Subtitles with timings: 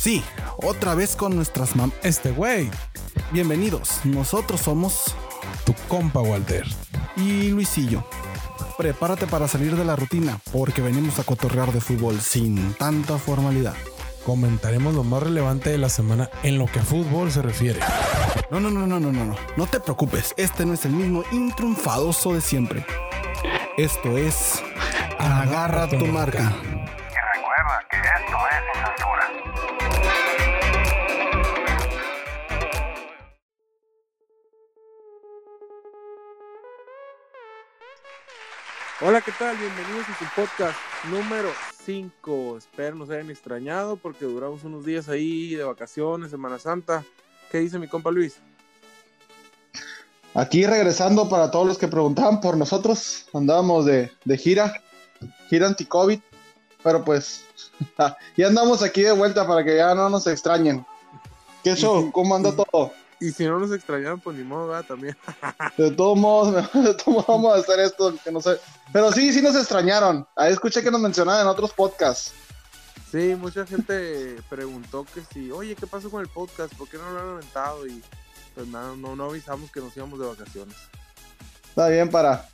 [0.00, 0.24] Sí,
[0.56, 1.92] otra vez con nuestras mam...
[2.02, 2.70] Este güey,
[3.32, 5.14] Bienvenidos, nosotros somos...
[5.66, 6.66] tu compa Walter.
[7.18, 8.02] Y Luisillo.
[8.78, 13.74] Prepárate para salir de la rutina, porque venimos a cotorrear de fútbol sin tanta formalidad.
[14.24, 17.80] Comentaremos lo más relevante de la semana en lo que a fútbol se refiere.
[18.50, 19.36] No, no, no, no, no, no, no.
[19.58, 22.86] No te preocupes, este no es el mismo intriunfadoso de siempre.
[23.76, 24.62] Esto es...
[25.18, 26.56] Agarra tu marca.
[39.02, 39.56] Hola, ¿qué tal?
[39.56, 40.78] Bienvenidos a su podcast
[41.10, 41.48] número
[41.86, 42.58] 5.
[42.58, 47.02] Espero nos hayan extrañado porque duramos unos días ahí de vacaciones, Semana Santa.
[47.50, 48.36] ¿Qué dice mi compa Luis?
[50.34, 54.74] Aquí regresando para todos los que preguntaban por nosotros, andábamos de, de gira,
[55.48, 56.20] gira anti-COVID,
[56.82, 57.46] pero pues
[58.36, 60.84] ya andamos aquí de vuelta para que ya no nos extrañen.
[61.64, 62.12] ¿Qué show?
[62.12, 62.92] ¿Cómo anda todo?
[63.20, 64.86] Y si no nos extrañaron, pues ni modo, ¿verdad?
[64.88, 65.16] También.
[65.76, 68.58] De todos modos, de todos modos vamos a hacer esto, que no sé.
[68.92, 70.26] Pero sí, sí nos extrañaron.
[70.36, 72.32] Ahí escuché que nos mencionaban en otros podcasts.
[73.10, 76.74] Sí, mucha gente preguntó que si, oye, ¿qué pasó con el podcast?
[76.74, 77.86] ¿Por qué no lo han aventado?
[77.86, 78.02] Y
[78.54, 80.76] pues nada, no, no avisamos que nos íbamos de vacaciones.
[81.68, 82.48] Está bien para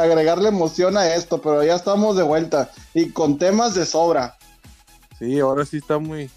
[0.00, 4.36] agregarle emoción a esto, pero ya estamos de vuelta y con temas de sobra.
[5.18, 6.30] Sí, ahora sí está muy,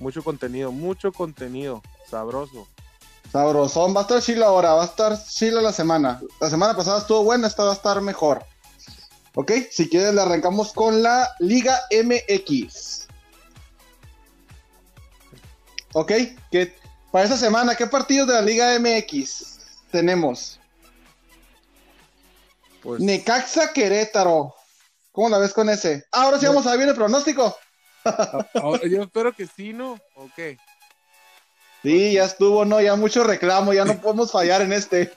[0.00, 2.68] mucho contenido, mucho contenido, sabroso.
[3.30, 6.20] Sabrosón, va a estar chila ahora, va a estar chila la semana.
[6.40, 8.44] La semana pasada estuvo buena, esta va a estar mejor.
[9.34, 13.08] Ok, si quieres le arrancamos con la Liga MX.
[15.94, 16.12] Ok,
[16.50, 16.74] que
[17.10, 19.58] para esta semana, ¿qué partidos de la Liga MX
[19.90, 20.58] tenemos?
[22.82, 24.54] Pues, Necaxa Querétaro.
[25.12, 26.06] ¿Cómo la ves con ese?
[26.12, 27.56] Ah, ahora sí vamos a ver el pronóstico.
[28.90, 29.98] yo espero que sí, ¿no?
[30.14, 30.58] ¿O qué?
[31.82, 32.80] Sí, ya estuvo, ¿no?
[32.80, 35.12] Ya mucho reclamo, ya no podemos fallar en este.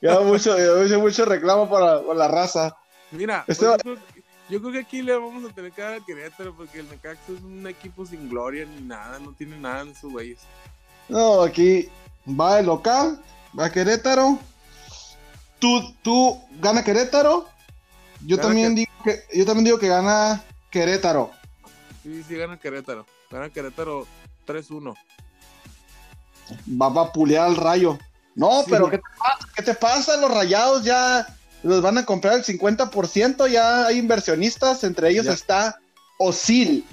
[0.00, 0.56] Ya mucho,
[0.86, 2.76] ya mucho reclamo para, para la raza.
[3.12, 5.70] Mira, Este pues, va- yo, creo, que- yo creo que aquí le vamos a tener
[5.72, 9.32] que dar a Querétaro porque el Necaxa es un equipo sin gloria ni nada, no
[9.32, 10.40] tiene nada en sus güeyes.
[11.08, 11.88] No, aquí
[12.26, 13.20] va el local,
[13.58, 14.38] va Querétaro.
[15.58, 17.46] Tú, tú gana Querétaro.
[18.26, 21.30] Yo Gana también digo que, yo también digo que gana Querétaro.
[22.02, 23.06] Sí, sí, gana Querétaro.
[23.30, 24.06] Gana Querétaro
[24.46, 24.94] 3-1.
[26.80, 27.98] Va a pulear al rayo.
[28.34, 28.70] No, Sí.
[28.70, 29.48] pero ¿qué te, pasa?
[29.56, 30.16] ¿qué te pasa?
[30.16, 31.26] Los rayados ya
[31.62, 35.32] los van a comprar el 50%, ya hay inversionistas, entre ellos Ya.
[35.32, 35.78] está
[36.18, 36.84] Osil.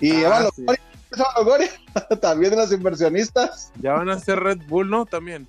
[0.00, 0.64] Y Ah, sí.
[2.20, 3.70] También de los inversionistas.
[3.80, 5.06] Ya van a ser Red Bull, ¿no?
[5.06, 5.46] También.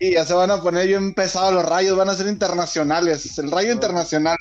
[0.00, 3.38] Y ya se van a poner bien pesados los rayos, van a ser internacionales.
[3.38, 3.74] El rayo No.
[3.74, 4.36] internacional.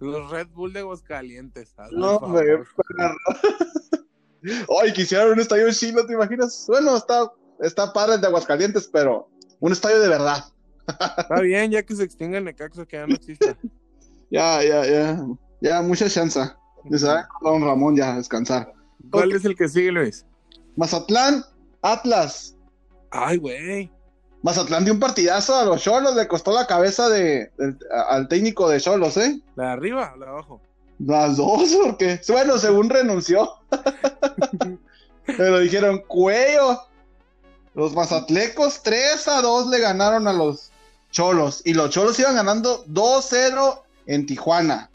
[0.00, 1.74] Los Red Bull de Aguascalientes.
[1.90, 2.64] No, perro.
[4.82, 6.64] Ay, quisiera un estadio chino, ¿te imaginas?
[6.68, 9.28] Bueno, está, está padre el de Aguascalientes, pero
[9.60, 10.44] un estadio de verdad.
[11.18, 13.56] Está bien, ya que se extinga el Necaxa, que ya no exista.
[14.30, 15.26] Ya, ya, ya.
[15.62, 16.38] Ya, mucha chance.
[16.84, 18.70] Ya saben, don Ramón ya a descansar.
[19.10, 20.26] ¿Cuál es el que sigue, Luis?
[20.76, 21.42] Mazatlán,
[21.80, 22.54] Atlas.
[23.10, 23.90] Ay, güey.
[24.42, 27.50] Mazatlán dio un partidazo a los Cholos, le costó la cabeza de,
[28.06, 29.40] al técnico de Cholos, ¿eh?
[29.56, 30.60] ¿La de arriba o la de abajo?
[30.98, 33.50] Las dos, porque, bueno, según renunció.
[35.26, 36.82] Pero dijeron, cuello.
[37.74, 40.70] Los mazatlecos 3 a 2 le ganaron a los
[41.12, 41.62] Cholos.
[41.64, 44.90] Y los Cholos iban ganando 2-0 en Tijuana.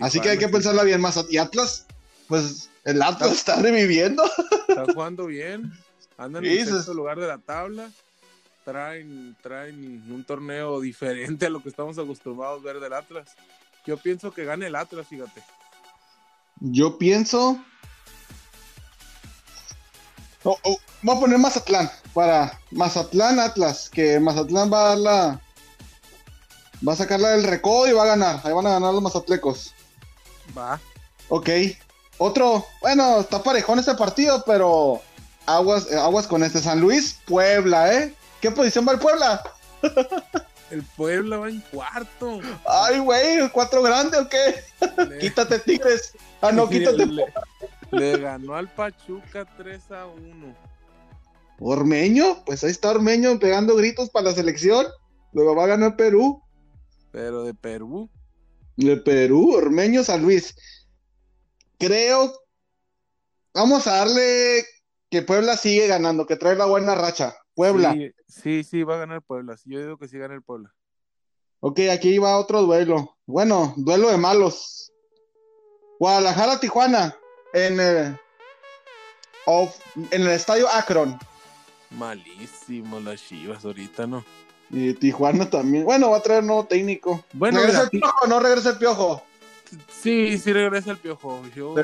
[0.00, 1.00] Así que hay que pensarla bien.
[1.00, 1.86] Mazat y Atlas,
[2.28, 4.24] pues el Atlas está reviviendo.
[4.68, 5.72] Está jugando bien.
[6.16, 7.90] Andan en el sexto lugar de la tabla.
[8.66, 13.36] Traen, traen un torneo diferente a lo que estamos acostumbrados a ver del Atlas.
[13.86, 15.40] Yo pienso que gane el Atlas, fíjate.
[16.58, 17.62] Yo pienso.
[20.42, 25.40] Oh, oh, voy a poner Mazatlán para Mazatlán Atlas, que Mazatlán va a dar la.
[26.86, 28.40] Va a sacarla del recodo y va a ganar.
[28.42, 29.74] Ahí van a ganar los mazatlecos.
[30.58, 30.80] Va.
[31.28, 31.50] Ok.
[32.18, 35.00] Otro, bueno, está parejón este partido, pero
[35.46, 38.15] aguas, eh, aguas con este San Luis, Puebla, ¿eh?
[38.40, 39.42] ¿Qué posición va el Puebla?
[40.70, 42.40] El Puebla va en cuarto.
[42.66, 44.62] Ay, güey, ¿el cuatro grande o qué?
[45.08, 46.12] Le- Quítate, Tigres.
[46.40, 47.06] Ah, no, quítate.
[47.06, 47.24] Le,
[47.92, 50.56] le ganó al Pachuca 3 a 1.
[51.60, 54.86] Ormeño, pues ahí está Ormeño pegando gritos para la selección.
[55.32, 56.42] Luego va a ganar Perú.
[57.12, 58.10] Pero de Perú.
[58.76, 60.54] De Perú, Ormeño, San Luis.
[61.78, 62.32] Creo.
[63.54, 64.64] Vamos a darle
[65.10, 67.34] que Puebla sigue ganando, que trae la buena racha.
[67.56, 67.94] Puebla.
[67.94, 69.56] Sí, sí, sí, va a ganar Puebla.
[69.64, 70.74] Yo digo que sí gana el Puebla.
[71.60, 73.16] Ok, aquí va otro duelo.
[73.24, 74.92] Bueno, duelo de malos.
[75.98, 77.16] Guadalajara, Tijuana.
[77.54, 78.16] En, eh,
[79.46, 79.74] of,
[80.10, 81.18] en el estadio Akron.
[81.90, 84.22] Malísimo las chivas ahorita, ¿no?
[84.68, 85.84] Y Tijuana también.
[85.84, 87.24] Bueno, va a traer nuevo técnico.
[87.32, 89.22] Bueno, ¿Regresa el piojo no regresa el piojo?
[89.88, 91.40] Sí, sí regresa el piojo.
[91.54, 91.74] Yo,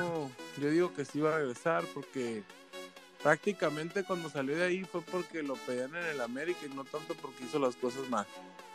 [0.61, 2.43] yo digo que sí va a regresar porque
[3.23, 7.15] prácticamente cuando salió de ahí fue porque lo pedían en el América y no tanto
[7.21, 8.27] porque hizo las cosas mal.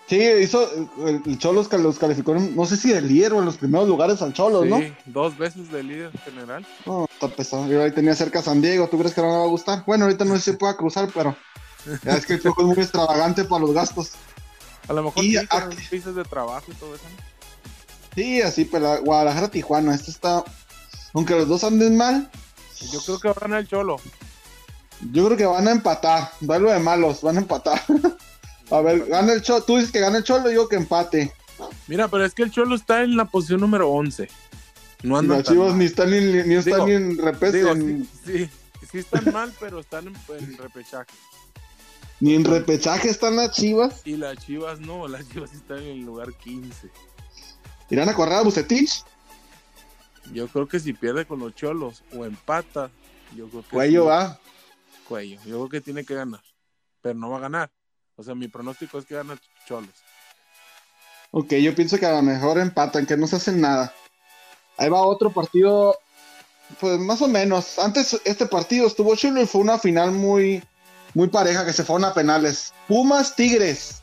[0.07, 0.69] Sí, hizo.
[1.05, 4.21] El, Cholos que los calificó, no sé si de líder o en los primeros lugares
[4.21, 4.81] al Cholos, Sí, ¿no?
[5.05, 6.65] dos veces de líder general.
[6.85, 7.67] No, está pesado.
[7.67, 8.87] Yo ahí tenía cerca a San Diego.
[8.87, 9.83] ¿Tú crees que no me va a gustar?
[9.85, 11.35] Bueno, ahorita no sé si se pueda cruzar, pero.
[12.03, 14.11] Ya es que el piojo es muy extravagante para los gastos.
[14.87, 17.03] A lo mejor Y sí, a- pisos de trabajo y todo eso.
[17.03, 17.23] ¿no?
[18.15, 19.93] Sí, así, pero Guadalajara, Tijuana.
[19.93, 20.43] Este está.
[21.13, 22.29] Aunque los dos anden mal,
[22.93, 23.97] Yo creo que va a ganar el Cholo.
[25.11, 26.31] Yo creo que van a empatar.
[26.39, 27.81] Duelo de malos, van a empatar.
[28.71, 29.63] a ver, gana el Cholo.
[29.63, 31.33] Tú dices que gana el Cholo, yo digo que empate.
[31.87, 34.27] Mira, pero es que el Cholo está en la posición número 11.
[35.03, 38.49] No anda los chivos ni están ni, ni están ni en en- sí, sí,
[38.91, 41.11] sí están mal, pero están en, en repechaje.
[42.19, 44.01] ni en repechaje están las chivas.
[44.05, 46.89] Y las chivas no, las chivas están en el lugar 15.
[47.89, 49.03] ¿Irán a correr a Bucetich?
[50.33, 52.89] Yo creo que si pierde con los cholos o empata,
[53.35, 53.69] yo creo que.
[53.69, 54.39] Cuello sí, va.
[55.07, 55.39] Cuello.
[55.45, 56.41] Yo creo que tiene que ganar.
[57.01, 57.71] Pero no va a ganar.
[58.15, 59.93] O sea, mi pronóstico es que gana cholos.
[61.31, 63.93] Ok, yo pienso que a lo mejor empatan, que no se hacen nada.
[64.77, 65.95] Ahí va otro partido,
[66.79, 67.77] pues más o menos.
[67.79, 70.63] Antes este partido estuvo chulo y fue una final muy,
[71.13, 72.73] muy pareja que se fueron a penales.
[72.87, 74.01] Pumas Tigres.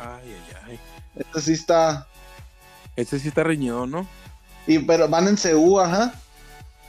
[0.00, 0.80] Ay, ay, ay.
[1.16, 2.06] Este sí está.
[2.96, 4.06] Este sí está reñido, ¿no?
[4.66, 6.14] Y, pero van en CU, ajá.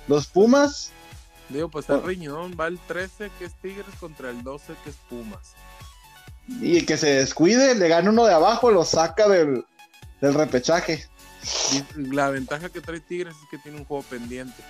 [0.07, 0.91] Los Pumas.
[1.53, 2.01] Digo, pues está Oh.
[2.01, 2.55] reñidón.
[2.59, 5.53] Va el 13 que es Tigres contra el 12 que es Pumas.
[6.59, 9.63] Y que se descuide, le gana uno de abajo, lo saca del,
[10.21, 11.05] del repechaje.
[11.71, 14.61] Y la ventaja que trae Tigres es que tiene un juego pendiente.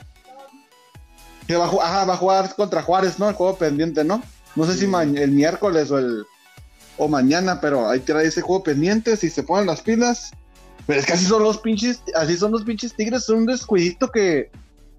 [1.48, 3.28] Que va, a ju- ajá, va a jugar contra Juárez, ¿no?
[3.30, 4.22] El juego pendiente, ¿no?
[4.56, 4.80] No sé Sí.
[4.86, 4.86] si
[5.18, 6.26] el miércoles o el
[6.98, 10.32] o mañana, pero ahí trae ese juego pendiente, si se ponen las pilas.
[10.86, 14.12] Pero es que así son los pinches, así son los pinches tigres, son un descuidito
[14.12, 14.52] que,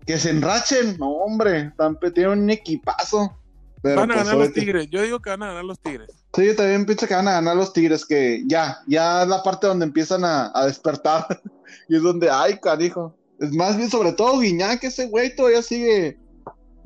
[0.07, 0.97] que se enrachen.
[0.99, 3.37] No, hombre, tan, tienen un equipazo.
[3.83, 4.89] Pero van a pues, ganar los Tigres.
[4.91, 6.11] Yo digo que van a ganar los Tigres.
[6.35, 9.43] Sí, yo también pienso que van a ganar los tigres, que ya, ya es la
[9.43, 11.27] parte donde empiezan a, a despertar.
[11.89, 13.15] y es donde, ay, carijo.
[13.39, 16.17] Es más bien, sobre todo Guiñac, ese güey todavía sigue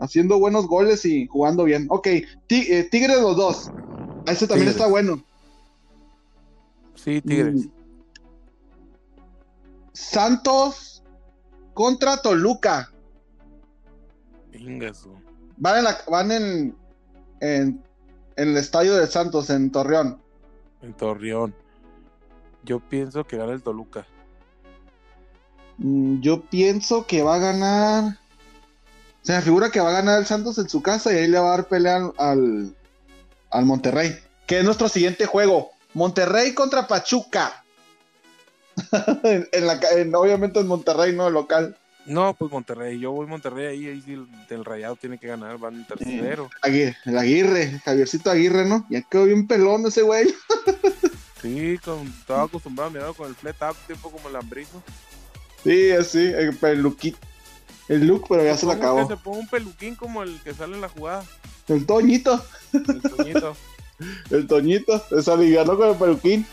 [0.01, 1.87] haciendo buenos goles y jugando bien.
[1.91, 2.09] Ok,
[2.49, 3.71] ti- eh, Tigres los dos.
[4.27, 4.77] Ese también Tigres.
[4.77, 5.23] está bueno.
[6.97, 7.67] Sí, Tigres.
[7.67, 7.71] Mm.
[9.93, 11.05] Santos
[11.73, 12.91] contra Toluca.
[14.61, 15.11] Ingasu.
[15.57, 16.77] Van en, la- van en,
[17.41, 17.83] en,
[18.37, 20.21] en el estadio de Santos, en Torreón.
[20.83, 21.55] En Torreón.
[22.65, 24.07] Yo pienso que gana el Toluca.
[25.79, 28.19] Mm, Yo pienso que va a ganar.
[29.23, 31.39] Se me figura que va a ganar el Santos en su casa y ahí le
[31.39, 32.77] va a dar pelea al,
[33.51, 34.17] al, Monterrey.
[34.47, 35.71] Que es nuestro siguiente juego.
[35.95, 37.65] Monterrey contra Pachuca.
[39.25, 41.77] en, en la, en- obviamente en Monterrey, no local.
[42.07, 42.99] No, pues Monterrey.
[42.99, 43.87] Yo voy Monterrey ahí.
[43.89, 45.59] Ahí sí el, el Rayado tiene que ganar.
[45.59, 46.49] Van en tercero.
[46.63, 48.87] Aguirre, el Aguirre, Javiercito Aguirre, ¿no?
[48.89, 50.33] Ya quedó bien pelón ese güey.
[51.43, 54.83] Sí, con, estaba acostumbrado a con el flat up, tipo como el hambrizo.
[55.63, 57.19] Sí, así, el peluquito.
[57.89, 59.07] El look, pero ya se lo acabó.
[59.07, 61.25] se ponga un peluquín como el que sale en la jugada.
[61.69, 63.57] El Toñito, El Toñito.
[64.31, 66.47] el Toñito, se alivianó con el peluquín.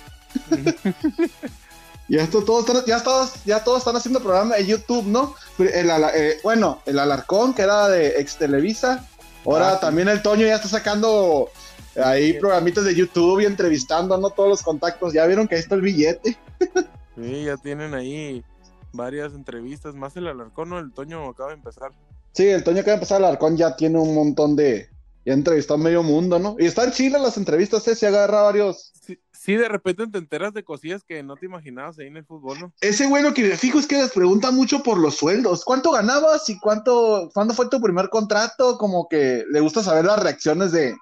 [2.10, 5.36] Y esto todos están, ya todos, ya todos están haciendo programa en YouTube, ¿no?
[5.58, 9.08] El eh, bueno, el Alarcón, que era de ex Televisa.
[9.46, 11.50] Ahora Ah, también el Toño ya está sacando
[11.96, 14.30] ahí programitas de YouTube y entrevistando, ¿no?
[14.30, 15.14] Todos los contactos.
[15.14, 16.38] Ya vieron que ahí está el billete.
[17.16, 18.44] Sí, ya tienen ahí
[18.92, 19.94] varias entrevistas.
[19.94, 20.80] Más el Alarcón, ¿no?
[20.80, 21.92] El Toño acaba de empezar.
[22.32, 24.90] Sí, el Toño que va a empezar el Alarcón ya tiene un montón de.
[25.24, 26.56] Ya entrevistó a medio mundo, ¿no?
[26.58, 27.96] Y está en Chile las entrevistas, ¿eh?
[27.96, 28.92] Se agarra varios.
[29.06, 32.26] Sí, sí, de repente te enteras de cosillas que no te imaginabas ahí en el
[32.26, 32.74] fútbol, ¿no?
[32.80, 35.66] Ese güey lo que me fijo es que les pregunta mucho por los sueldos.
[35.66, 38.78] ¿Cuánto ganabas y cuánto, cuándo fue tu primer contrato?
[38.78, 40.96] Como que le gusta saber las reacciones de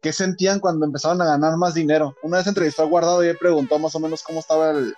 [0.00, 2.16] qué sentían cuando empezaron a ganar más dinero.
[2.22, 4.94] Una vez entrevistó a Guardado y le preguntó más o menos cómo estaba el,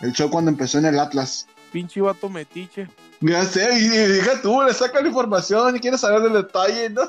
[0.00, 1.46] el show cuando empezó en el Atlas.
[1.70, 2.88] Pinche vato metiche.
[3.20, 6.90] Ya sé, y, y deja tú, le saca la información y quiere saber el detalle,
[6.90, 7.02] ¿no?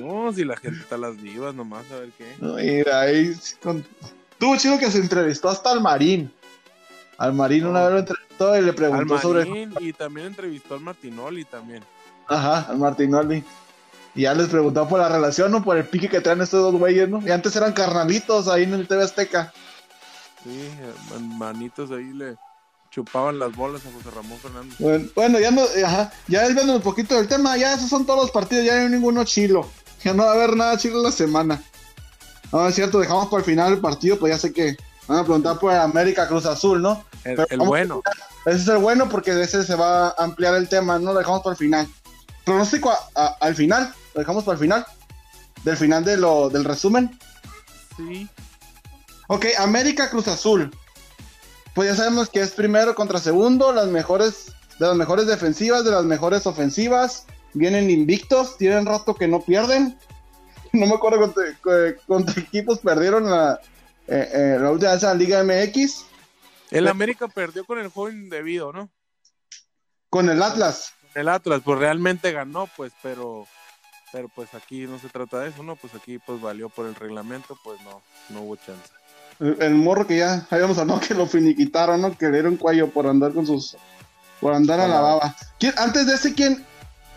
[0.00, 2.34] No, si la gente está a las vivas nomás, a ver qué.
[2.40, 3.84] No, y ahí con...
[4.42, 6.28] Tuvo chido que se entrevistó hasta al Marín.
[7.16, 9.44] Al Marín una vez lo entrevistó y le Al preguntó sobre...
[9.44, 11.84] Marín y también entrevistó al Martinoli también.
[12.26, 13.44] Ajá, al Martinoli.
[14.16, 16.74] Y ya les preguntó por la relación o por el pique que traen estos dos
[16.74, 17.22] güeyes, ¿no?
[17.24, 19.52] Y antes eran carnalitos ahí en el TV Azteca.
[20.42, 20.68] Sí,
[21.12, 22.34] man- manitos ahí le,
[22.90, 24.74] chupaban las bolas a José Ramón Fernández.
[24.80, 28.32] Bueno, bueno, ya no, ajá, ya un poquito del tema, ya esos son todos los
[28.32, 29.70] partidos, ya no hay ninguno chilo.
[30.02, 31.62] Ya no va a haber nada chilo en la semana.
[32.52, 34.76] No, es cierto, dejamos para el final el partido, pues ya sé que
[35.08, 37.04] van a preguntar por el América Cruz Azul, ¿no?
[37.24, 38.02] El, bueno.
[38.46, 41.18] Ese es el bueno porque de ese se va a ampliar el tema, no lo
[41.18, 41.88] dejamos para el final.
[42.44, 44.86] Pronóstico a- a- al final, lo dejamos para el final.
[45.64, 47.18] Del final de lo, del resumen.
[47.96, 48.28] Sí.
[49.28, 50.70] Ok, América Cruz Azul.
[51.74, 55.92] Pues ya sabemos que es primero contra segundo, las mejores, de las mejores defensivas, de
[55.92, 57.24] las mejores ofensivas.
[57.54, 59.96] Vienen invictos, tienen rato que no pierden.
[60.80, 61.44] No me acuerdo contra,
[62.06, 63.60] contra equipos perdieron la,
[64.06, 66.06] eh, eh, la última vez en la Liga MX
[66.70, 68.88] El América perdió con el juego indebido, ¿no?
[70.08, 70.92] con el Atlas.
[71.14, 73.46] El Atlas, pues realmente ganó, pues, pero,
[74.12, 75.74] pero pues aquí no se trata de eso, ¿no?
[75.76, 78.90] Pues aquí pues valió por el reglamento, pues no, no hubo chance.
[79.40, 82.16] El, el morro que ya habíamos hablado que lo finiquitaron, ¿no?
[82.16, 83.74] Que le dieron cuello por andar con sus.
[84.40, 85.34] por andar a la baba.
[85.58, 86.62] ¿Quién- antes de ese, ¿quién?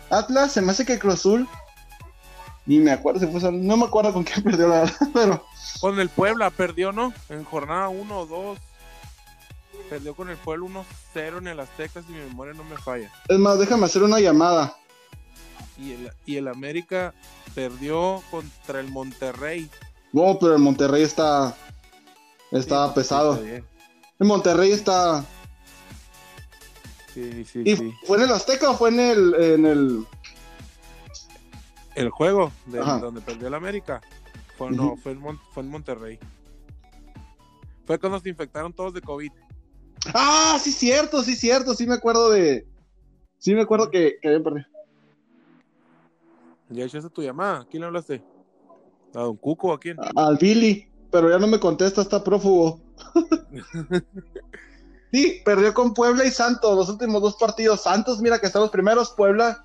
[0.08, 1.46] Atlas, se me hace que Cruz Azul.
[2.66, 3.52] Ni me acuerdo si fue.
[3.52, 5.46] No me acuerdo con quién perdió la verdad, pero.
[5.80, 7.12] Con el Puebla perdió, ¿no?
[7.28, 8.58] En jornada 1 o 2.
[9.90, 10.66] Perdió con el Puebla
[11.14, 13.10] 1-0 en el Azteca, si mi memoria no me falla.
[13.28, 14.76] Es más, déjame hacer una llamada.
[15.78, 17.14] Y el, y el América
[17.54, 19.70] perdió contra el Monterrey.
[20.12, 21.54] No, pero el Monterrey está.
[22.50, 23.34] Está Sí, pesado.
[23.34, 23.66] está.
[24.18, 25.24] El Monterrey está.
[27.14, 27.94] Sí, sí, ¿Y sí.
[28.06, 29.34] fue en el Azteca o fue en el.
[29.34, 30.06] en el.
[31.96, 32.98] El juego de Ajá.
[32.98, 34.00] donde perdió el América.
[34.56, 34.96] Fue, no, Ujú.
[34.98, 36.18] fue en, Mon- fue en Monterrey.
[37.84, 39.30] Fue cuando se infectaron todos de COVID.
[40.14, 41.74] Ah, sí, cierto, sí, cierto.
[41.74, 42.66] Sí me acuerdo de.
[43.38, 44.66] Sí me acuerdo que, que habían perdido.
[46.68, 47.60] ¿Ya echaste tu llamada?
[47.60, 48.22] ¿A quién le hablaste?
[49.14, 49.96] ¿A Don Cuco o a quién?
[50.16, 52.80] Al Billy, pero ya no me contesta, está prófugo.
[55.12, 57.82] sí, perdió con Puebla y Santos los últimos dos partidos.
[57.82, 59.64] Santos, mira que están los primeros, Puebla,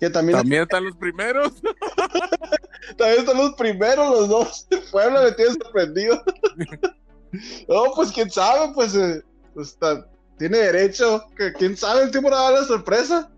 [0.00, 1.52] que también, También están los primeros.
[2.98, 4.66] también están los primeros los dos.
[4.92, 6.22] Puebla me tiene sorprendido.
[7.68, 9.22] no, pues quién sabe, pues, eh,
[9.54, 10.06] pues, está-
[10.38, 11.24] tiene derecho.
[11.36, 13.30] que quién sabe, el tiempo da la sorpresa.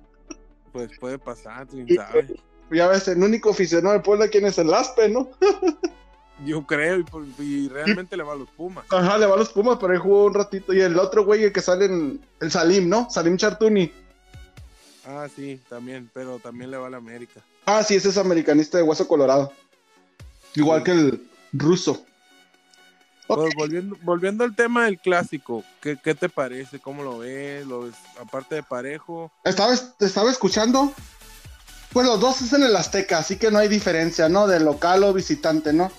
[0.73, 2.35] Pues puede pasar, quién Y- sabe.
[2.71, 5.31] Ya ves, el único aficionado de Puebla, ¿quién es el Aspe, no?
[6.45, 8.85] Yo creo, y, pues, y realmente le va a los Pumas.
[8.91, 10.75] Ajá, le va a los Pumas, pero ahí jugó un ratito.
[10.75, 13.09] Y el otro güey, el que sale en el Salim, ¿no?
[13.11, 13.91] Salim Chartuni.
[15.11, 17.41] Ah, sí, también, pero también le va a la América.
[17.65, 19.51] Ah, sí, ese es americanista de hueso colorado.
[20.55, 20.85] Igual Sí.
[20.85, 22.05] que el ruso.
[23.27, 26.79] Pues, volviendo, volviendo al tema del clásico, ¿qué, qué te parece?
[26.79, 27.67] ¿Cómo lo ves?
[27.67, 29.33] ¿Lo ves aparte de parejo?
[29.45, 30.93] Estaba, estaba escuchando.
[31.93, 34.47] Pues los dos es en el Azteca, así que no hay diferencia, ¿no?
[34.47, 35.91] De local o visitante, ¿no?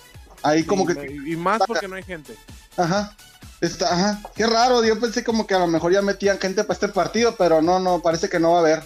[0.43, 0.93] Ahí como que.
[1.25, 2.35] y más porque no hay gente.
[2.77, 3.15] Ajá.
[3.59, 4.21] Está, ajá.
[4.35, 7.35] Qué raro, yo pensé como que a lo mejor ya metían gente para este partido,
[7.37, 8.83] pero no, no, parece que no va a haber.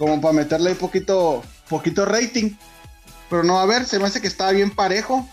[0.00, 2.56] Como para meterle poquito, poquito rating.
[3.28, 5.28] Pero no a haber, se me hace que estaba bien parejo.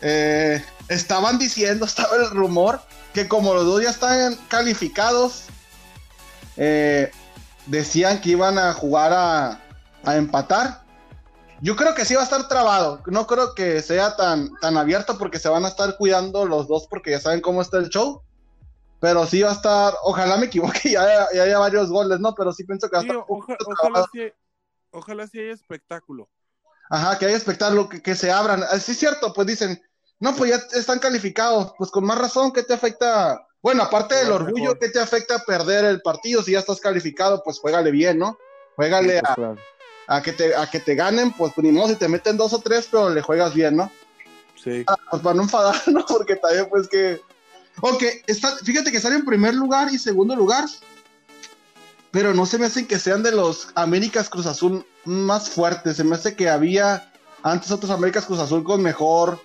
[0.00, 2.80] Eh, estaban diciendo, estaba el rumor,
[3.12, 5.46] que como los dos ya están calificados,
[6.56, 7.10] eh,
[7.66, 9.60] decían que iban a jugar a,
[10.04, 10.84] a empatar.
[11.60, 13.02] Yo creo que sí va a estar trabado.
[13.06, 16.86] No creo que sea tan, tan abierto porque se van a estar cuidando los dos
[16.88, 18.22] porque ya saben cómo está el show.
[19.00, 22.34] Pero sí va a estar, ojalá me equivoque y haya, y haya varios goles, ¿no?
[22.34, 24.32] Pero sí pienso que va a Sí, estar un oja- ojalá, sí,
[24.90, 26.28] ojalá sí haya espectáculo.
[26.90, 28.62] Ajá, que haya espectáculo, que, que se abran.
[28.62, 29.82] Ah, Sí es cierto, pues dicen,
[30.20, 31.74] no, pues ya están calificados.
[31.76, 33.46] Pues con más razón, ¿qué te afecta?
[33.62, 34.78] Bueno, aparte del orgullo.
[34.78, 36.42] ¿qué te afecta perder el partido?
[36.42, 38.38] Si ya estás calificado, pues juégale bien, ¿no?
[38.76, 39.56] Juégale Sí, pues, a, claro.
[40.08, 42.52] a que te, a que te ganen, pues, pues ni modo si te meten dos
[42.52, 43.90] o tres, pero le juegas bien, ¿no?
[44.56, 44.84] Sí.
[45.10, 46.04] Pues para no enfadar, ¿no?
[46.06, 47.20] Porque también, pues que.
[47.80, 50.64] Ok, está, fíjate que sale en primer lugar y segundo lugar.
[52.10, 55.96] Pero no se me hacen que sean de los Américas Cruz Azul más fuertes.
[55.96, 57.12] Se me hace que había
[57.42, 59.40] antes otros Américas Cruz Azul con mejor.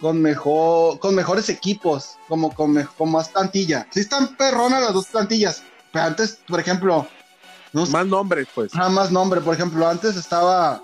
[0.00, 0.98] Con mejor.
[0.98, 2.16] Con mejores equipos.
[2.28, 3.86] Como con, me- con más plantilla.
[3.90, 5.62] Sí están perronas las dos plantillas.
[5.92, 7.08] Pero antes, por ejemplo.
[7.72, 8.74] No sé, Más nombres, pues.
[8.74, 10.82] Nada más nombre, por ejemplo, antes estaba.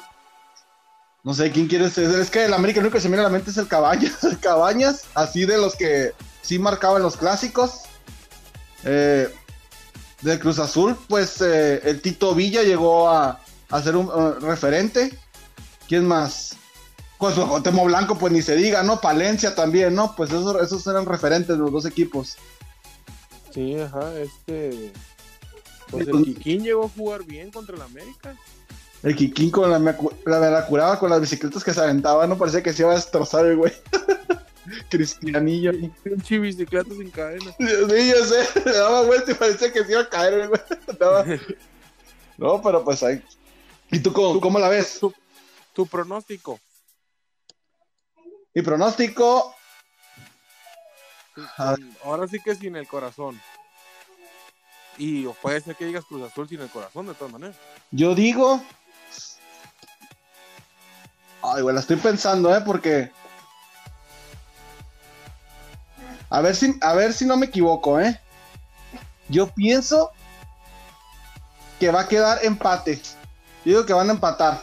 [1.24, 2.10] No sé quién quiere ser.
[2.20, 3.66] Es que el América lo único que se me viene a la mente es el
[3.66, 4.22] Cabañas.
[4.24, 6.12] El Cabañas, así de los que
[6.42, 7.80] sí marcaban los clásicos.
[8.84, 9.28] Eh,
[10.20, 13.40] de Cruz Azul, pues eh, el Tito Villa llegó a,
[13.70, 15.18] a ser un referente.
[15.88, 16.56] ¿Quién más?
[17.18, 19.00] Pues Temo Blanco, pues ni se diga, ¿no?
[19.00, 20.14] Palencia también, ¿no?
[20.14, 22.36] Pues esos, esos eran referentes de los dos equipos.
[23.52, 24.92] Sí, ajá, este.
[25.90, 28.36] Pues el Kikín llegó a jugar bien contra el América.
[29.04, 32.62] El Kikín con la, la, la curaba con las bicicletas que se aventaba, no parecía
[32.62, 33.72] que se iba a destrozar el güey.
[34.90, 35.72] Cristianillo.
[36.02, 37.54] Pinche bicicleta sin cadena.
[37.58, 37.66] Sí,
[38.10, 40.60] yo sé, le daba vuelta y parecía que se iba a caer, güey.
[40.88, 41.24] Estaba-
[42.38, 43.22] No, pero pues ahí.
[43.90, 44.98] ¿Y tú cómo, cómo la ves?
[44.98, 45.12] Tu,
[45.74, 46.58] tu pronóstico.
[48.54, 49.54] Mi pronóstico,
[51.58, 51.74] Ah.
[52.04, 53.40] Ahora sí que sin el corazón.
[54.98, 57.56] Y puede ser que digas Cruz Azul sin el corazón, de todas maneras.
[57.90, 58.62] yo digo.
[61.46, 62.62] Ay, güey, la estoy pensando, ¿eh?
[62.64, 63.10] Porque.
[66.30, 68.18] A ver si, a ver si no me equivoco, ¿eh?
[69.28, 70.10] Yo pienso
[71.78, 73.00] que va a quedar empate.
[73.64, 74.60] Yo digo que van a empatar.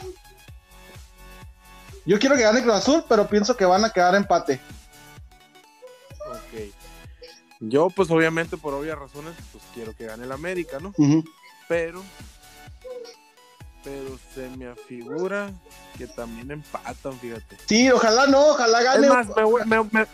[2.03, 4.59] Yo quiero que gane Cruz Azul, pero pienso que van a quedar empate.
[6.29, 6.73] Ok.
[7.59, 10.93] Yo, pues obviamente, por obvias razones, pues quiero que gane el América, ¿no?
[11.67, 12.03] Pero.
[13.83, 15.51] Pero se me afigura
[15.97, 17.57] que también empatan, fíjate.
[17.65, 19.07] Sí, ojalá no, ojalá gane.
[19.07, 20.07] Es más, me voy, me- me-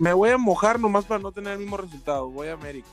[0.00, 2.28] me- voy a mojar nomás para no tener el mismo resultado.
[2.28, 2.88] Voy a América.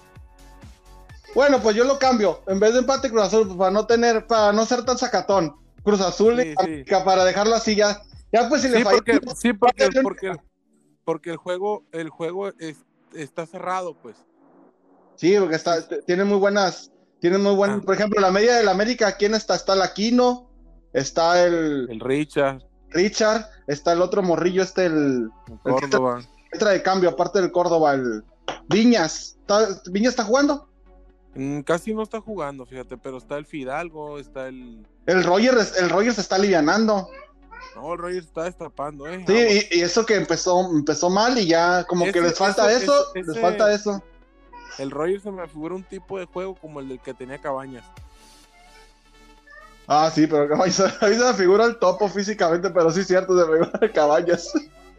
[1.34, 2.42] Bueno, pues yo lo cambio.
[2.48, 5.56] En vez de empate Cruz Azul, pues, para no tener, para no ser tan sacatón.
[5.84, 6.92] Cruz Azul Sí, y sí.
[7.04, 8.02] Para dejarlo así ya.
[8.32, 8.98] Ya pues si le Sí, falla.
[8.98, 10.32] porque, sí, porque, porque,
[11.04, 12.84] porque el juego, el juego es-
[13.14, 14.16] está cerrado, pues.
[15.16, 16.92] Sí, porque está, tiene muy buenas,
[17.26, 17.82] tiene muy buen, Ah.
[17.84, 19.56] por ejemplo, la media del América, ¿quién está?
[19.56, 20.48] Está el Aquino,
[20.94, 26.22] está el El Richard, Richard, está el otro morrillo, este el el Córdoba.
[26.52, 28.24] entra de cambio, aparte del Córdoba, el
[28.70, 29.38] Viñas.
[29.42, 30.70] ¿Está- ¿Viñas está jugando?
[31.34, 34.86] Mm, Casi no está jugando, fíjate, pero está el Fidalgo, está el.
[35.08, 37.10] El Rogers, el Rogers se está alivianando.
[37.76, 39.24] No, el Rogers está destapando, ¿eh?
[39.28, 39.66] Sí, Aguas.
[39.72, 43.26] y, y eso que empezó, empezó mal y ya como que les falta eso, ese-
[43.34, 44.04] les falta eso.
[44.78, 47.84] El Rogers se me figura un tipo de juego como el del que tenía Cabañas.
[49.88, 53.08] Ah, sí, pero se a mí se me figura el topo físicamente, pero sí es
[53.08, 54.52] cierto, se me figura caballas.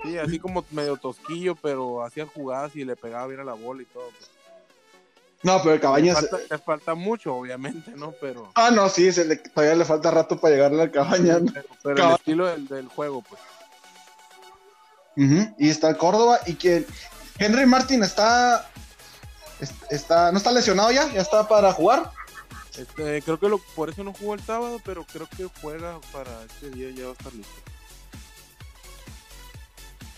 [0.02, 3.83] Sí, así como medio tosquillo, pero hacía jugadas y le pegaba bien a la bola
[3.83, 4.09] y todo.
[4.16, 4.30] pues.
[5.42, 6.14] No, pero Le cabañas.
[6.21, 8.12] falta, le falta mucho, obviamente, ¿no?
[8.21, 11.39] Pero, Ah, no, sí, se le- todavía le falta rato para llegarle a cabaña.
[11.41, 11.52] ¿no?
[11.52, 13.41] pero, pero el estilo del, del juego, pues.
[15.58, 16.86] Y está el Córdoba y que
[17.39, 18.85] Henry Martin está, es-
[19.90, 22.10] está, no está lesionado ya, ya está para jugar.
[22.76, 26.30] Este, creo que lo, por eso no jugó el sábado, pero creo que juega para
[26.45, 27.52] este día, ya va a estar listo.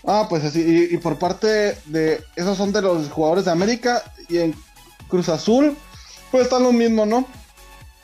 [0.05, 4.03] Ah, pues así, y, y por parte de, esos son de los jugadores de América
[4.29, 4.55] y en
[5.09, 5.77] Cruz Azul,
[6.31, 7.27] pues están lo mismo, ¿no?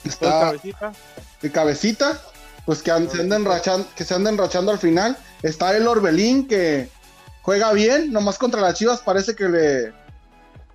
[0.03, 0.93] Pues, Está cabecita,
[1.41, 2.21] de cabecita,
[2.65, 5.17] pues que an- se enrachando, que se anda enrachando al final.
[5.41, 6.89] Está el Orbelín que
[7.41, 9.93] juega bien, nomás contra las Chivas parece que le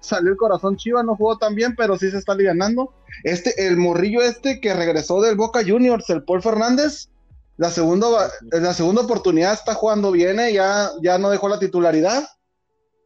[0.00, 2.92] salió el corazón Chiva, no jugó tan bien, pero sí se está alivianando.
[3.24, 7.08] Este, el morrillo este que regresó del Boca Juniors, el Paul Fernández,
[7.56, 12.26] la segunda, la segunda oportunidad está jugando bien, eh, ya, ya no dejó la titularidad.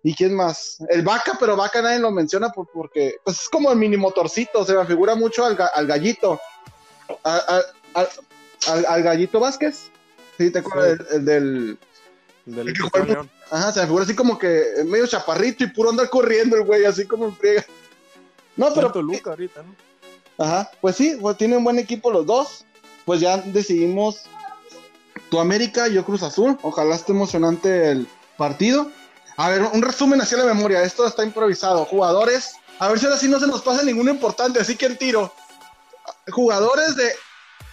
[0.07, 0.77] ¿Y quién más?
[0.91, 4.65] El Vaca, pero Vaca nadie lo menciona por- porque pues es como el mini motorcito,
[4.65, 6.39] se me figura mucho al, ga- al gallito.
[7.23, 9.91] Al, al- al gallito Vázquez.
[10.39, 11.05] Sí, te acuerdas Sí.
[11.11, 11.79] el, el del.
[12.47, 13.31] el del El que León.
[13.51, 16.85] Ajá, se me figura así como que medio chaparrito y puro andar corriendo el güey,
[16.85, 17.65] así como en friega.
[18.57, 18.93] No, Pero.
[18.93, 19.75] Toluca ahorita, ¿no?
[20.45, 22.65] Ajá, pues sí, pues tienen buen equipo los dos.
[23.05, 24.23] Pues ya decidimos
[25.31, 26.59] tu América, yo Cruz Azul.
[26.63, 28.91] Ojalá esté emocionante el partido.
[29.37, 30.83] A ver, un resumen hacia la memoria.
[30.83, 31.85] Esto está improvisado.
[31.85, 32.55] Jugadores.
[32.79, 35.33] A ver si ahora sí no se nos pasa ninguno importante, así que en tiro.
[36.29, 37.13] Jugadores de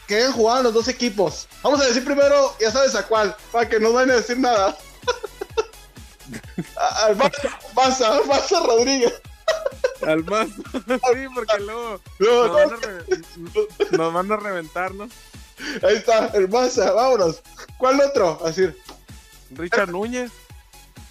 [0.08, 1.48] que hayan jugado en los dos equipos.
[1.64, 4.78] Vamos a decir primero, ya sabes a cuál, para que no vayan a decir nada.
[6.78, 9.13] A- Al Barça, Barça, Barça Rodríguez.
[10.06, 10.47] Al más.
[10.74, 15.04] sí, porque luego No, nos van, a nos van a reventar, ¿no?
[15.84, 17.41] Ahí está, el Barça, vámonos.
[17.78, 18.39] ¿Cuál otro?
[18.45, 18.67] Así.
[19.52, 20.32] Richard Núñez.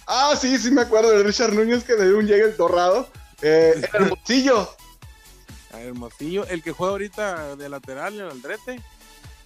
[0.07, 3.07] Ah, sí, sí me acuerdo de Richard Núñez que le dio un llegue el torrado.
[3.41, 4.69] Eh, el Hermosillo,
[5.73, 8.81] A Hermosillo, el que juega ahorita de lateral en el Aldrete.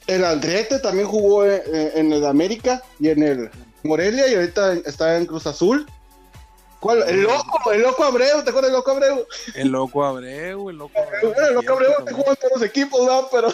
[0.07, 3.51] el Aldrete también jugó eh, eh, en el América y en el
[3.85, 5.85] Morelia y ahorita está en Cruz Azul.
[6.79, 7.03] ¿Cuál?
[7.07, 9.25] El loco, el loco Abreu, ¿te acuerdas del loco Abreu?
[9.55, 11.33] El loco Abreu, el loco Abreu.
[11.33, 13.27] Bueno, el loco Abreu te jugó en todos los equipos, ¿no?
[13.31, 13.47] Pero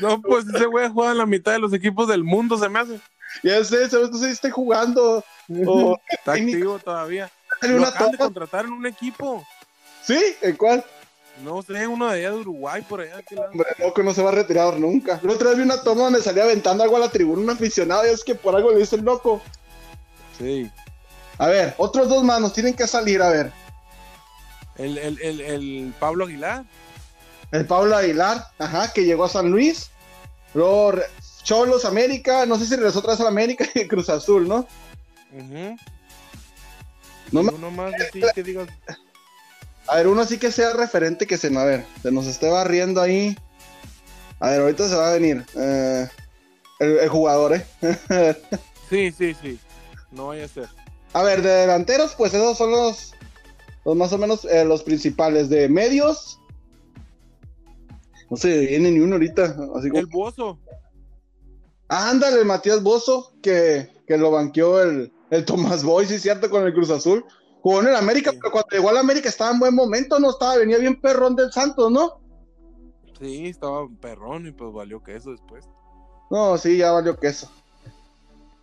[0.00, 2.78] No, pues ese güey jugado en la mitad de los equipos del mundo, se me
[2.78, 3.00] hace.
[3.42, 5.24] ya sé, sé si esté jugando.
[5.66, 7.30] O Está activo todavía.
[7.62, 9.44] Lo acaban de contratar en un equipo.
[10.04, 10.18] ¿Sí?
[10.42, 10.84] ¿En cuál?
[11.42, 13.18] No sé, uno de allá de Uruguay, por allá.
[13.18, 13.50] aquel lado.
[13.52, 15.20] Hombre, el loco no se va a retirar nunca.
[15.22, 18.06] La otra vez vi una toma donde salía aventando algo a la tribuna un aficionado
[18.06, 19.40] y es que por algo le dice el loco.
[20.38, 20.70] Sí.
[21.38, 23.52] A ver, otros dos manos tienen que salir, a ver.
[24.76, 26.64] El, el, el, el Pablo Aguilar.
[27.50, 29.90] El Pablo Aguilar, ajá, que llegó a San Luis.
[30.54, 30.94] Luego
[31.42, 34.66] Cholos América, no sé si regresó otra vez a la América y Cruz Azul, ¿no?
[35.32, 35.76] Ujú.
[37.32, 38.68] No me- Uno más así que digas,
[39.86, 43.00] A ver, uno sí que sea referente que se, a ver, se nos esté barriendo
[43.00, 43.36] ahí.
[44.40, 45.44] A ver, ahorita se va a venir.
[45.56, 46.08] eh,
[46.80, 47.66] el, el jugador, ¿eh?
[48.90, 49.58] sí, sí, sí.
[50.10, 50.68] No vaya a ser.
[51.12, 53.14] A ver, de delanteros, pues esos son los,
[53.84, 55.48] los más o menos eh, los principales.
[55.48, 56.40] De medios,
[58.30, 59.56] no se viene ni uno ahorita.
[59.76, 60.58] Así como, El Bozo.
[61.88, 66.74] ándale, Matías Bozo, que, que lo banqueó el, el Tomás Boy, sí cierto, con el
[66.74, 67.24] Cruz Azul.
[67.62, 68.38] Jugó en el América, Sí.
[68.40, 71.50] pero cuando llegó al América estaba en buen momento, no estaba, venía bien perrón del
[71.52, 72.20] Santos, ¿no?
[73.18, 75.64] Sí, estaba perrón y pues valió que eso después.
[76.30, 77.50] No, sí, ya valió queso.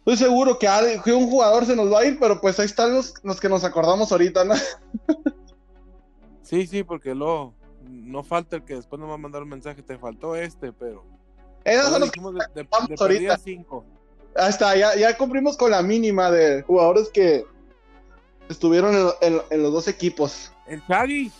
[0.05, 0.67] Estoy seguro que,
[1.03, 3.49] que un jugador se nos va a ir, pero pues ahí están los, los que
[3.49, 4.53] nos acordamos ahorita, ¿no?
[6.43, 9.81] Sí, sí, porque luego no falta el que después nos va a mandar un mensaje,
[9.81, 11.03] te faltó este, pero...
[11.63, 13.37] Esos son los que de, de, de ahorita.
[13.43, 13.83] cinco.
[14.35, 17.45] hasta ya, ya cumplimos con la mínima de jugadores que
[18.47, 20.51] estuvieron en, en- en los dos equipos.
[20.67, 21.31] El Chagui,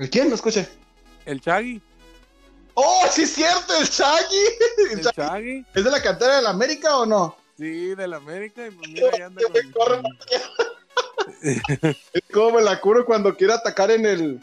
[0.00, 0.28] ¿El quién?
[0.28, 0.68] No escuché.
[1.24, 1.80] el Chagui,
[2.76, 3.72] ¡Oh, sí es cierto!
[3.78, 4.36] ¡El Shaggy!
[4.90, 5.04] El el.
[5.12, 7.36] Chagui, ¿Es de la cantera del América o no?
[7.56, 9.42] Sí, del América, y pues mira, ya anda
[9.74, 10.02] con...
[12.12, 14.42] Es como me la curo cuando quiere atacar en el.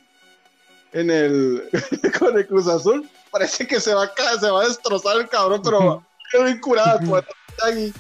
[0.94, 1.70] En el.
[2.20, 3.10] con el Cruz Azul.
[3.32, 7.24] Parece que se va a, se va a destrozar el cabrón, pero quedó bien el
[7.58, 7.94] Shaggy.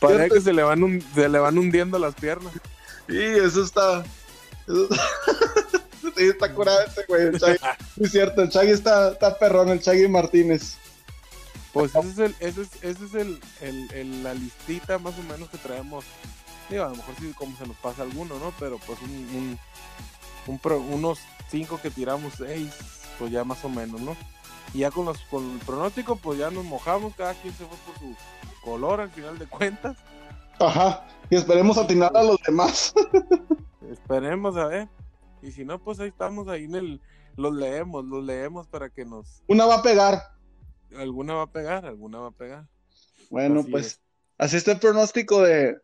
[0.00, 2.52] Parece que se le, van hun- se le van hundiendo las piernas.
[3.08, 4.04] Sí, eso está.
[4.66, 4.88] Eso
[6.16, 7.22] sí, está curado este güey.
[7.26, 7.40] El.
[7.40, 7.46] Sí,
[8.00, 10.76] es cierto, el Shaggy está, está perrón, el Shaggy Martínez.
[11.72, 15.22] Pues ese es, el, ese es, ese es el, el- el- la listita más o
[15.22, 16.04] menos que traemos.
[16.68, 18.52] Digo, a lo mejor sí como se nos pasa alguno, ¿no?
[18.58, 19.58] Pero pues un, un-
[20.46, 21.18] un pro- unos
[21.50, 22.72] cinco que tiramos seis,
[23.18, 24.16] pues ya más o menos, ¿no?
[24.74, 27.76] Y ya con, los, con el pronóstico, pues ya nos mojamos, cada quien se fue
[27.86, 28.14] por su
[28.62, 29.96] color al final de cuentas.
[30.58, 31.06] Ajá.
[31.30, 32.94] Y esperemos atinar a los demás.
[33.90, 34.88] Esperemos a ver.
[35.42, 37.00] Y si no, pues ahí estamos, ahí en el...
[37.36, 39.42] Los leemos, los leemos para que nos...
[39.48, 40.31] Una va a pegar.
[40.96, 42.66] Alguna va a pegar, alguna va a pegar.
[43.30, 44.00] Bueno, Así pues es.
[44.38, 45.76] así está el pronóstico de,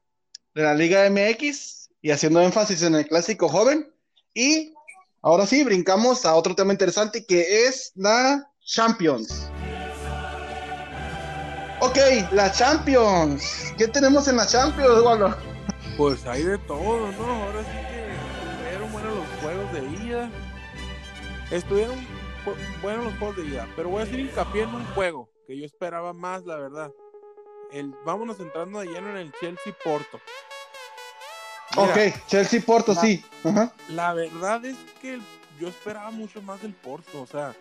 [0.55, 3.90] de la Liga MX y haciendo énfasis en el clásico joven.
[4.35, 4.75] Y
[5.23, 9.49] ahora sí, brincamos a otro tema interesante que es la Champions.
[11.81, 11.97] Ok,
[12.33, 13.73] la Champions.
[13.79, 15.37] ¿Qué tenemos en la Champions, Eduardo?
[15.97, 17.25] Pues hay de todo, ¿no?
[17.25, 18.12] Ahora sí que
[18.53, 20.31] estuvieron buenos los juegos de ida.
[21.51, 21.97] Estuvieron
[22.82, 23.68] buenos los juegos de ida.
[23.76, 26.92] Pero voy a hacer hincapié en un juego que yo esperaba más, la verdad.
[27.72, 30.20] El, vámonos entrando de lleno en el Chelsea Porto.
[31.76, 33.24] Mira, ok, Chelsea Porto, la- sí.
[33.90, 35.22] La verdad es que el-
[35.61, 37.20] yo esperaba mucho más del Porto.
[37.22, 37.54] O sea,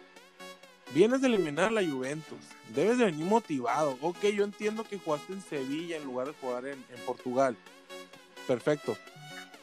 [0.93, 2.39] vienes de eliminar a la Juventus.
[2.73, 3.97] Debes de venir motivado.
[4.01, 7.57] Ok, yo entiendo que jugaste en Sevilla en lugar de jugar en, en Portugal.
[8.47, 8.95] Perfecto.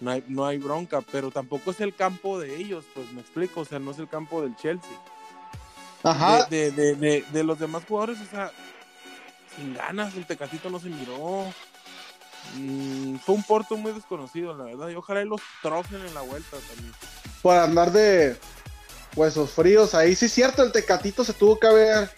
[0.05, 3.61] No hay, no hay bronca, pero tampoco es el campo de ellos, pues me explico.
[3.61, 4.93] O sea, no es el campo del Chelsea.
[6.03, 6.45] Ajá.
[6.45, 8.53] De, de, de, los demás jugadores, o sea,
[9.57, 11.47] sin ganas, el Tecatito no se miró.
[12.57, 14.91] Mm, fue un Porto muy desconocido, la verdad.
[14.91, 16.93] Y ojalá y los trocen en la vuelta también.
[17.41, 18.37] Por andar de
[19.17, 19.95] huesos fríos.
[19.95, 22.11] Ahí sí es cierto, el Tecatito se tuvo que haber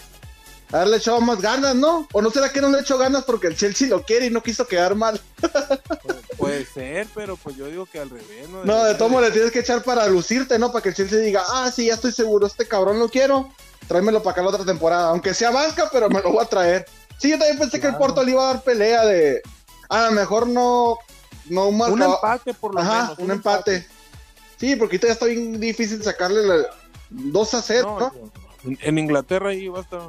[0.73, 2.07] haberle echado más ganas, ¿no?
[2.13, 4.43] O no será que no le echó ganas porque el Chelsea lo quiere y no
[4.43, 5.21] quiso quedar mal.
[5.41, 8.65] Pu- Puede ser, pero pues yo digo que al revés, ¿no?
[8.65, 10.71] No, de todo modo le tienes que echar para lucirte, ¿no?
[10.73, 13.49] Para que el Chelsea diga, ah, sí, ya estoy seguro, este cabrón lo quiero,
[13.89, 15.09] tráemelo para acá la otra temporada.
[15.11, 16.87] Aunque sea banca, pero me lo voy a traer.
[17.19, 17.97] Sí, yo también pensé que el.
[17.97, 19.41] Porto le iba a dar pelea de.
[19.89, 20.99] A lo mejor no.
[21.49, 23.19] No Un marcaba- empate por lo Ajá, menos.
[23.21, 23.87] un empate.
[24.59, 26.67] Sí, porque ya está bien difícil sacarle la
[27.11, 28.77] 2 a 0, No, ¿no?
[28.83, 30.01] en- Inglaterra ahí va a estar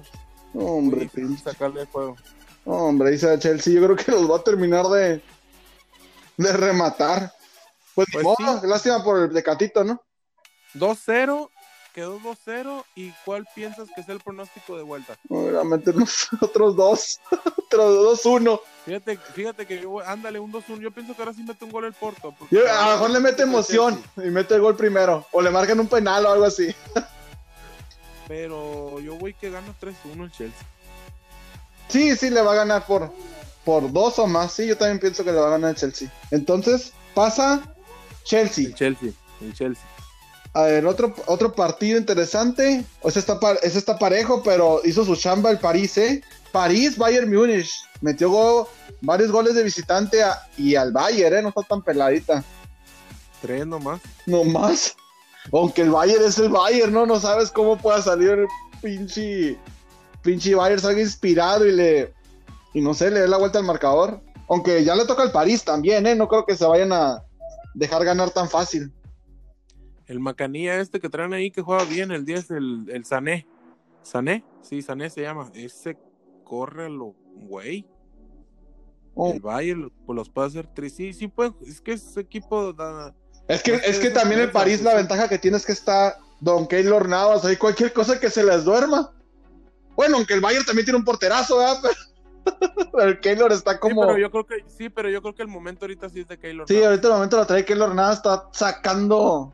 [0.59, 1.43] Hombre, pinche.
[1.43, 2.15] sacarle el juego.
[2.65, 5.21] Hombre, dice el Chelsea, yo creo que los va a terminar de,
[6.37, 7.31] de rematar.
[7.95, 8.67] Pues, Pues modo, sí.
[8.67, 10.01] lástima por el Tecatito, ¿no?
[10.75, 11.49] 2-0,
[11.93, 12.83] quedó 2-0.
[12.95, 15.17] ¿Y cuál piensas que es el pronóstico de vuelta?
[15.29, 15.79] Vamos
[16.41, 17.19] a otros dos,
[17.57, 18.59] otros dos, uno.
[18.85, 20.79] Fíjate, fíjate que yo, voy- ándale, un 2-1.
[20.81, 22.35] Yo pienso que ahora sí mete un gol el Porto.
[22.51, 25.25] Yo- a lo mejor le mete emoción y mete el gol primero.
[25.31, 26.67] O le marcan un penal o algo así.
[28.27, 30.65] Pero yo voy que gana 3-1 el Chelsea.
[31.87, 33.11] Sí, sí, le va a ganar por,
[33.63, 34.51] por dos o más.
[34.51, 36.11] Sí, yo también pienso que le va a ganar el Chelsea.
[36.31, 37.61] Entonces, pasa
[38.23, 38.65] Chelsea.
[38.65, 39.11] El Chelsea,
[39.41, 39.83] el Chelsea.
[40.53, 42.83] A ver, otro, otro partido interesante.
[43.01, 46.21] O sea, está, ese está parejo, pero hizo su chamba el París, ¿eh?
[46.51, 47.71] París, Bayern Múnich.
[48.01, 48.69] Metió go-
[49.01, 51.41] varios goles de visitante a- y al Bayern, ¿eh?
[51.43, 52.43] No está tan peladita.
[53.41, 54.01] Tres nomás.
[54.25, 54.95] No más.
[55.51, 57.05] Aunque el Bayern es el Bayern, ¿no?
[57.05, 58.47] No sabes cómo pueda salir el
[58.81, 59.57] pinche.
[60.21, 62.13] Pinche Bayern salga inspirado y le.
[62.73, 64.21] Y no sé, le dé la vuelta al marcador.
[64.49, 66.15] Aunque ya le toca al París también, ¿eh?
[66.15, 67.23] No creo que se vayan a
[67.73, 68.93] dejar ganar tan fácil.
[70.05, 73.45] El Macanía este que traen ahí que juega bien, el 10, el, el Sané.
[74.03, 74.45] ¿Sané?
[74.61, 75.51] Sí, Sané se llama.
[75.53, 75.97] Ese
[76.43, 77.85] corre a lo güey.
[79.15, 80.93] Oh, El Bayern pues los puede hacer tres.
[80.93, 81.51] Sí, sí, puede.
[81.65, 83.15] Es que ese equipo da.
[83.47, 86.17] Es que, es que también el defensa, París la ventaja que tiene es que está
[86.39, 89.11] Don Keylor Navas, ahí cualquier cosa que se les duerma.
[89.95, 91.81] Bueno, aunque el Bayern también tiene un porterazo, ¿verdad?
[92.91, 94.03] Pero el Keylor está como...
[94.03, 96.27] Sí, pero yo creo que, sí, pero yo creo que el momento ahorita sí es
[96.27, 96.67] de Keylor.
[96.67, 96.89] Sí, Navas.
[96.89, 99.53] ahorita el momento lo trae Keylor Navas, está sacando...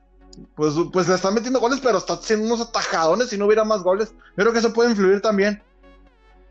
[0.56, 3.84] Pues, pues le están metiendo goles, pero está haciendo unos atajadones si no hubiera más
[3.84, 4.14] goles.
[4.36, 5.62] Yo creo que eso puede influir también.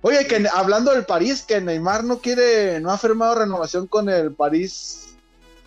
[0.03, 4.33] Oye, que hablando del París, que Neymar no quiere, no ha firmado renovación con el
[4.33, 5.12] París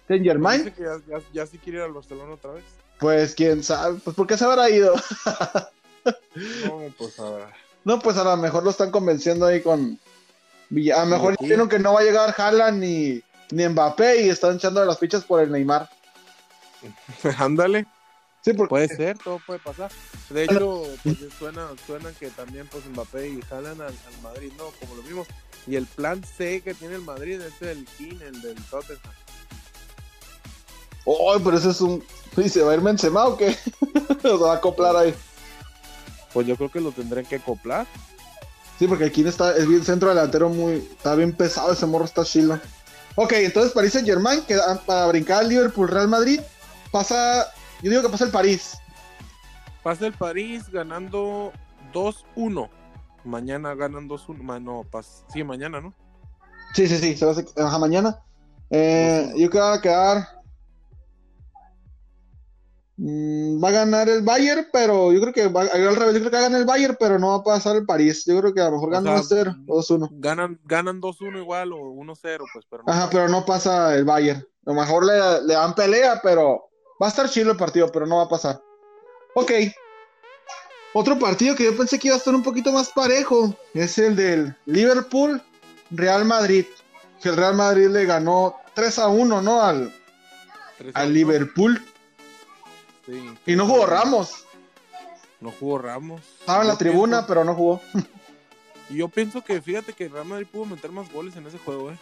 [0.08, 0.63] Saint Germain.
[0.63, 2.63] Dice que ya, ya, ya sí quiere ir al Barcelona otra vez.
[3.00, 4.94] Pues quién sabe, pues ¿por qué se habrá ido?
[6.65, 7.50] No, pues a.
[7.84, 10.00] No, pues a lo mejor lo están convenciendo ahí con.
[10.70, 11.46] Villa- A lo mejor Sí.
[11.46, 15.24] vieron que no va a llegar Haaland ni, ni Mbappé y están echando las fichas
[15.24, 15.89] por el Neymar.
[17.38, 17.86] Ándale.
[18.41, 19.91] Sí, porque Puede ser, todo puede pasar.
[20.30, 24.65] De hecho, pues suena, suena que también pues Mbappé y jalan al, al Madrid, ¿no?
[24.80, 25.28] Como lo vimos.
[25.65, 29.00] Y el plan C que tiene el Madrid es el King, el del Tottenham.
[31.06, 32.04] Oh, pero ese es un.
[32.38, 33.56] ¿Y se va a ir Benzema o qué?
[34.22, 35.13] se va a acoplar ahí.
[36.34, 37.88] Pues yo creo que lo tendrán que acoplar.
[38.78, 40.74] Sí, porque aquí está, es bien centro delantero muy.
[40.76, 42.60] Está bien pesado, ese morro está chilo.
[43.15, 46.41] Ok, entonces París Saint Germain, que para brincar al Liverpool Real Madrid,
[46.91, 47.46] pasa.
[47.82, 48.78] Yo digo que pasa el París.
[49.84, 51.54] Pasa el París ganando
[51.94, 52.70] 2-1.
[53.24, 54.41] Mañana ganan 2-1.
[54.44, 55.94] Ma- No, pas- sí, mañana, ¿no?
[56.74, 58.20] Sí, sí, sí, se va a hacer- ajá, mañana.
[58.72, 60.35] Eh, yo creo que va a quedar.
[62.97, 66.13] Mm, va a ganar el Bayern, pero yo creo que va al revés.
[66.13, 68.23] Yo creo que va a ganar el Bayern, pero no va a pasar el París.
[68.25, 70.10] Yo creo que a lo mejor gana sea, 1-0 o 2-1.
[70.13, 72.93] Ganan, ganan 2-1 igual o 1-0, pues, pero no.
[72.93, 74.39] Ajá, pero no pasa el Bayern.
[74.65, 75.13] A lo mejor le,
[75.45, 76.69] le dan pelea, pero
[77.01, 78.62] va a estar chido el partido, pero no va a pasar.
[79.36, 79.51] Ok.
[80.93, 84.15] Otro partido que yo pensé que iba a estar un poquito más parejo es el
[84.15, 85.41] del Liverpool
[85.91, 86.65] Real Madrid.
[87.21, 89.62] Que el Real Madrid le ganó 3 a 1, ¿no?
[89.62, 89.93] Al,
[90.77, 91.13] 3 a al 1.
[91.13, 91.86] Liverpool.
[93.06, 93.34] Sí.
[93.46, 94.46] Y no jugó Ramos.
[95.41, 96.22] No jugó Ramos.
[96.39, 97.82] Estaba en la tribuna, pienso- pero no jugó.
[98.88, 101.89] Y yo pienso que, fíjate que Real Madrid pudo meter más goles en ese juego,
[101.91, 101.98] ¿eh?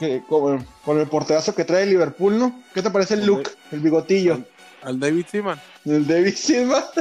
[0.00, 2.62] Que con, con el porterazo que trae el Liverpool, ¿no?
[2.74, 3.48] ¿Qué te parece el look?
[3.70, 4.40] El bigotillo.
[4.82, 5.60] Al David Seaman.
[5.84, 6.84] El David Silva.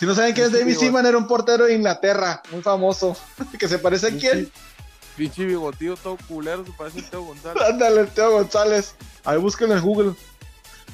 [0.00, 0.76] Si no saben quién es David.
[0.76, 3.16] Silva, era un portero de Inglaterra, muy famoso.
[3.58, 4.50] Que se parece a quién?
[5.16, 7.62] Pinche bigotillo todo culero, se parece a Teo González.
[7.64, 8.94] Ándale, el Teo González.
[9.24, 10.12] Ahí búsquenlo en Google.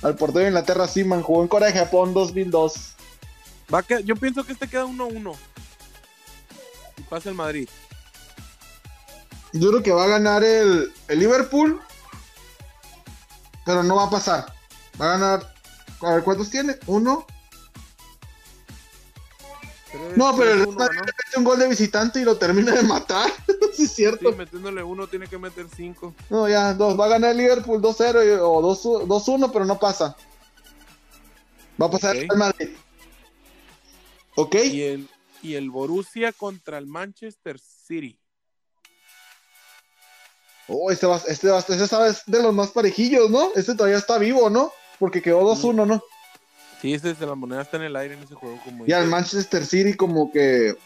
[0.05, 2.93] Al portero de Inglaterra, Seaman, jugó en Corea y Japón 2002.
[3.73, 5.35] Va a que- yo pienso que este queda 1-1.
[6.99, 7.69] Y pasa el Madrid.
[9.55, 11.81] Yo creo que va a ganar el, el Liverpool,
[13.65, 14.53] pero no va a pasar.
[15.01, 15.55] Va a ganar.
[16.03, 16.77] A ver, ¿cuántos tiene?
[16.87, 17.27] ¿Uno?
[20.17, 21.05] No, pero el tres, Real uno, Madrid ¿no?
[21.05, 23.31] mete un gol de visitante y lo termina de matar.
[23.47, 24.33] sí, es Sí, cierto.
[24.33, 26.15] metiéndole uno tiene que meter cinco.
[26.31, 26.99] No, ya, dos.
[26.99, 30.17] Va a ganar el Liverpool 2-0 y- o 2 2-1, pero no pasa.
[31.81, 32.23] Va a pasar Ok.
[32.23, 32.69] el Real Madrid.
[34.37, 34.55] ¿Ok?
[34.65, 35.09] Y el,
[35.43, 38.19] y el Borussia contra el Manchester City.
[40.67, 43.51] Oh, este va, este va, este esta vez de los más parejillos, ¿no?
[43.55, 44.73] Este todavía está vivo, ¿no?
[44.99, 46.03] Porque quedó 2-1, ¿no?
[46.85, 48.59] Sí, ese de la moneda está en el aire en ese juego.
[48.63, 49.07] Como Y al.
[49.07, 50.77] Manchester City como que...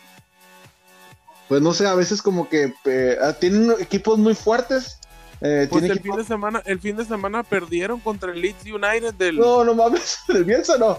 [1.49, 5.01] Pues no sé, a veces como que eh, tienen equipos muy fuertes.
[5.41, 8.65] Eh, Pues tiene el fin, de semana, el fin de semana perdieron contra el Leeds
[8.65, 10.97] United del No, no mames, el Bielsa no.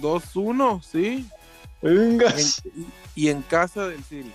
[0.00, 1.28] 2-1, sí.
[1.82, 2.30] Venga.
[2.30, 4.32] En- y en casa del City.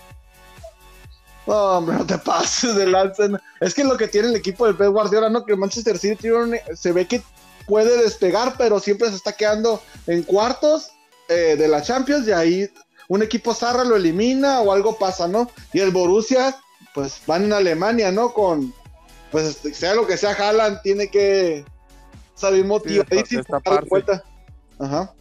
[1.47, 3.23] No, hombre, no te pases de lanza.
[3.61, 5.43] Es que lo que tiene el equipo del Pep Guardiola, ¿no?
[5.43, 7.23] Que el Manchester City tiene un- se ve que
[7.67, 10.89] puede despegar, pero siempre se está quedando en cuartos
[11.29, 12.71] eh, de la Champions y ahí
[13.07, 15.49] un equipo zarra lo elimina o algo pasa, ¿no?
[15.73, 16.55] Y el Borussia,
[16.93, 18.33] pues van en Alemania, ¿no?
[18.33, 18.73] Con,
[19.31, 21.65] pues sea lo que sea, Haaland tiene que
[22.35, 23.43] salir motivadísimo.
[23.89, 24.23] vuelta.
[24.79, 25.13] Ajá.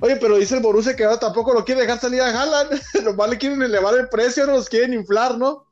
[0.00, 2.80] Oye, pero dice el Borussia que ahora tampoco lo quiere dejar salir a Haaland.
[3.04, 5.64] Nomás le quieren elevar el precio, no los quieren inflar, ¿no?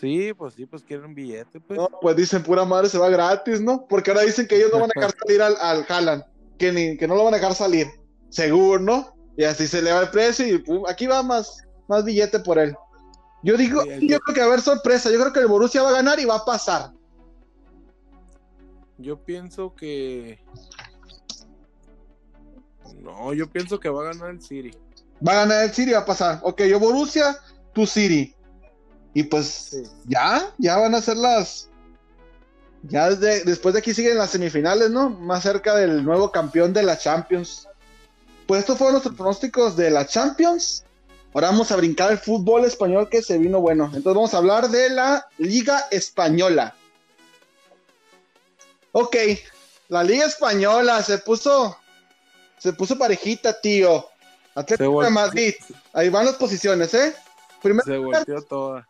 [0.00, 1.78] Sí, pues sí, pues quieren un billete, pues.
[1.78, 3.86] No, pues dicen pura madre se va gratis, ¿no?
[3.86, 6.24] Porque ahora dicen que ellos no van a dejar salir al, al Haaland,
[6.58, 7.86] que, ni, que no lo van a dejar salir,
[8.28, 9.16] seguro, ¿no?
[9.36, 12.74] Y así se eleva el precio y pum, aquí va más, más billete por él.
[13.42, 15.82] Yo digo, Sí, yo creo que va a haber sorpresa, yo creo que el Borussia
[15.82, 16.92] va a ganar y va a pasar.
[18.98, 20.38] Yo pienso que.
[22.96, 24.72] No, yo pienso que va a ganar el City.
[25.26, 26.40] Va a ganar el City y va a pasar.
[26.42, 27.36] Ok, yo Borussia,
[27.72, 28.34] tú City.
[29.16, 29.82] Y pues Sí.
[30.04, 31.70] ya, ya van a ser las
[32.82, 35.08] Ya desde- después de aquí siguen las semifinales, ¿no?
[35.08, 37.66] Más cerca del nuevo campeón de la Champions.
[38.46, 40.84] Pues estos fueron nuestros pronósticos de la Champions.
[41.32, 43.86] Ahora vamos a brincar el fútbol español que se vino bueno.
[43.86, 46.74] Entonces vamos a hablar de la Liga Española.
[48.92, 49.16] Ok,
[49.88, 51.76] la Liga Española se puso,
[52.58, 54.06] se puso parejita, tío.
[54.54, 55.54] Atlético de Madrid.
[55.92, 57.14] Ahí van las posiciones, ¿eh?
[57.62, 58.86] Primero Se volteó toda.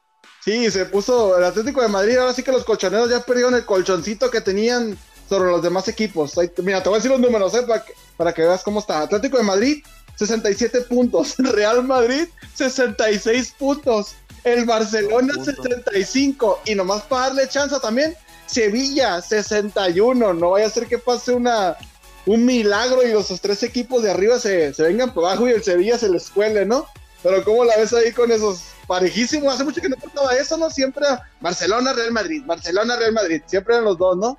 [0.47, 2.17] Sí, se puso el Atlético de Madrid.
[2.19, 4.97] Ahora sí que los colchoneros ya perdieron el colchoncito que tenían
[5.29, 6.39] sobre los demás equipos.
[6.39, 7.63] Ahí- mira, te voy a decir los números ¿eh?
[7.67, 9.01] para, que, para que veas cómo está.
[9.01, 9.83] Atlético de Madrid,
[10.15, 11.35] 67 puntos.
[11.39, 14.15] Real Madrid, 66 puntos.
[14.45, 15.65] El Barcelona, Punto.
[15.65, 16.61] 65.
[16.67, 18.15] Y nomás para darle chance también,
[18.47, 20.33] Sevilla, 61.
[20.35, 21.77] No vaya a ser que pase una,
[22.25, 25.65] un milagro y los tres equipos de arriba se, se vengan por abajo y el
[25.65, 26.87] Sevilla se les cuele, ¿no?
[27.25, 29.55] Pero ¿cómo la ves ahí con esos parejísimos?
[29.55, 30.71] Hace mucho que no pasaba eso, ¿no?
[30.71, 31.07] Siempre
[31.41, 33.43] Barcelona, Real Madrid, Barcelona, Real Madrid.
[33.47, 34.39] Siempre eran los dos, ¿no?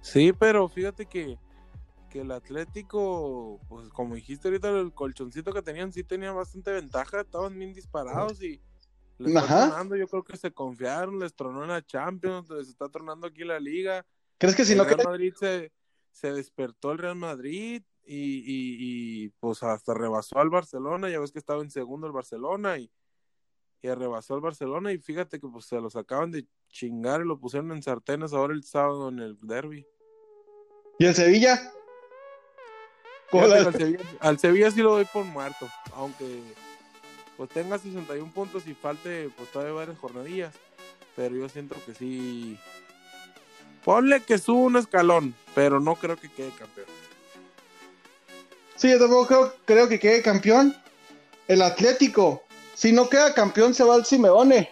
[0.00, 1.38] Sí, pero fíjate que,
[2.08, 7.20] que el Atlético, pues como dijiste ahorita, el colchoncito que tenían sí tenía bastante ventaja,
[7.20, 8.60] estaban bien disparados y
[9.18, 9.68] les Ajá.
[9.68, 13.44] tronando, yo creo que se confiaron, les tronó en la Champions, les está tronando aquí
[13.44, 14.06] la liga.
[14.38, 15.72] ¿Crees que si el no Real Madrid se,
[16.12, 18.76] se despertó el Real Madrid y, y,
[19.26, 22.90] y, pues hasta rebasó al Barcelona, ya ves que estaba en segundo el Barcelona y,
[23.82, 27.38] y rebasó al Barcelona y fíjate que pues se los acaban de chingar y lo
[27.38, 29.86] pusieron en sartenes ahora el sábado en el derby.
[30.98, 31.72] ¿Y el Sevilla?
[33.30, 36.40] ¿Cómo Fíjate la- que al, Sevilla, al Sevilla sí lo doy por muerto, aunque
[37.36, 40.54] pues tenga 61 puntos y falte pues todavía varias jornadillas,
[41.16, 42.58] pero yo siento que sí.
[43.84, 46.86] Ponle que sube un escalón, pero no creo que quede campeón.
[48.76, 50.76] Sí, yo tampoco creo, creo que quede campeón.
[51.48, 52.42] El Atlético.
[52.80, 54.70] Si no queda campeón, se va al Simeone.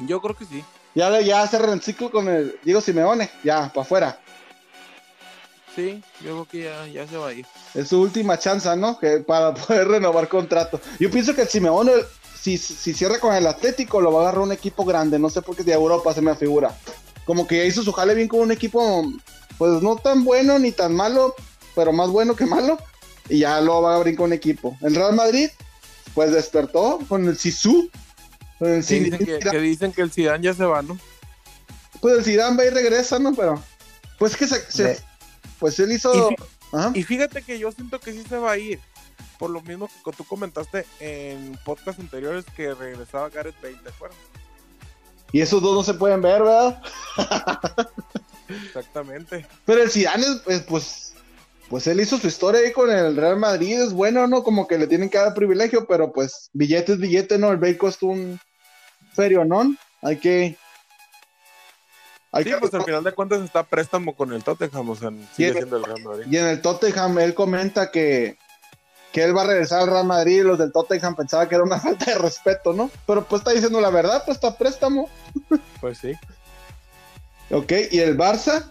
[0.00, 0.62] Yo creo que sí.
[0.94, 3.30] Ya, ya el ciclo con el Diego Simeone.
[3.42, 4.20] Ya, para afuera.
[5.74, 7.46] Sí, yo creo que ya, ya se va a ir.
[7.72, 8.98] Es su última chance, ¿no?
[8.98, 10.78] Que para poder renovar contrato.
[10.98, 11.92] Yo pienso que el Simeone,
[12.38, 15.18] si, si cierra con el Atlético, lo va a agarrar un equipo grande.
[15.18, 16.76] No sé por qué de Europa se me figura.
[17.24, 19.10] Como que ya hizo su jale bien con un equipo,
[19.56, 21.34] pues no tan bueno ni tan malo,
[21.74, 22.76] pero más bueno que malo.
[23.30, 24.76] Y ya lo va a abrir con un equipo.
[24.82, 25.48] El Real Madrid,
[26.14, 27.90] pues despertó con el Sisu.
[28.58, 30.98] Con el Sí, Zin- dicen, que, que dicen que el Zidane ya se va, ¿no?
[32.00, 33.34] Pues el Zidane va y regresa, ¿no?
[33.34, 33.62] Pero,
[34.18, 35.02] pues que se, se- Sí.
[35.58, 36.12] pues él hizo.
[36.30, 36.42] Y fi-
[36.72, 36.92] Ajá.
[36.94, 38.80] Y fíjate que yo siento que sí se va a ir.
[39.38, 44.18] Por lo mismo que tú comentaste en podcast anteriores que regresaba Gareth Bale, ¿te acuerdas?
[45.32, 46.82] Y esos dos no se pueden ver, ¿verdad?
[48.66, 49.46] Exactamente.
[49.64, 51.09] Pero el Zidane, es, pues, pues,
[51.70, 54.42] pues él hizo su historia ahí con el Real Madrid, es bueno, ¿no?
[54.42, 57.50] Como que le tienen que dar privilegio, pero pues billete es billete, ¿no?
[57.50, 58.38] El Bale costó un
[59.14, 59.74] ferio, ¿no?
[60.02, 60.56] Hay que...
[62.32, 65.10] Hay Sí, que- pues al final de cuentas está préstamo con el Tottenham, o sea,
[65.34, 66.26] sigue siendo el Real Madrid.
[66.30, 68.36] Y en el Tottenham él comenta que,
[69.12, 71.64] que él va a regresar al Real Madrid y los del Tottenham pensaban que era
[71.64, 72.90] una falta de respeto, ¿no?
[73.06, 75.08] Pero pues está diciendo la verdad, pues está préstamo.
[75.80, 76.12] Pues sí.
[77.50, 78.70] Ok, y el Barça,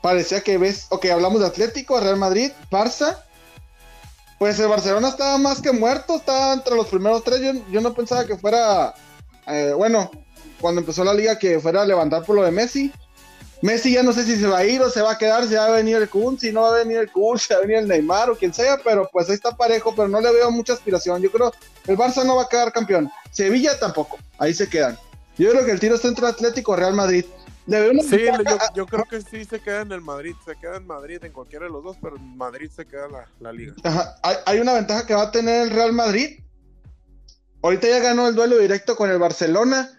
[0.00, 3.18] parecía que ves, ok, hablamos de Atlético, Real Madrid, Barça.
[4.38, 7.40] Pues el Barcelona estaba más que muerto, estaba entre los primeros tres.
[7.40, 8.94] Yo, yo no pensaba que fuera,
[9.46, 10.10] eh, bueno,
[10.60, 12.92] cuando empezó la liga, que fuera a levantar por lo de Messi.
[13.60, 15.54] Messi ya no sé si se va a ir o se va a quedar, si
[15.54, 17.62] va a venir el Kun, si no va a venir el Kun, si va a
[17.62, 20.50] venir el Neymar o quien sea, pero pues ahí está parejo, pero no le veo
[20.50, 21.20] mucha aspiración.
[21.20, 21.52] Yo creo
[21.86, 24.96] el Barça no va a quedar campeón, Sevilla tampoco, ahí se quedan.
[25.38, 27.24] Yo creo que el tiro está entre Atlético Real Madrid.
[27.68, 31.22] Sí, yo, yo creo que sí se queda en el Madrid, se queda en Madrid
[31.22, 33.74] en cualquiera de los dos, pero en Madrid se queda la, la liga.
[33.84, 36.40] Ajá, Hay, hay una ventaja que va a tener el Real Madrid.
[37.62, 39.90] Ahorita ya ganó el duelo directo con el Barcelona,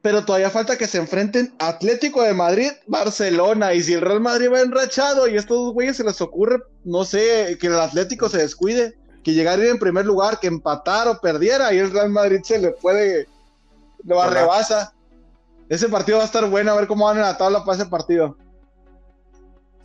[0.00, 3.74] pero todavía falta que se enfrenten Atlético de Madrid, Barcelona.
[3.74, 6.62] Y si el Real Madrid va enrachado y a estos dos güeyes se les ocurre,
[6.84, 10.46] no sé, que el Atlético se descuide, que llegar a ir en primer lugar, que
[10.46, 13.26] empatar o perdiera, y el Real Madrid se le puede,
[14.04, 14.94] lo Hola.
[15.68, 17.90] Ese partido va a estar bueno, a ver cómo van en la tabla para ese
[17.90, 18.36] partido.